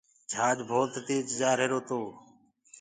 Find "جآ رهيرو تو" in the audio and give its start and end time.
1.39-1.99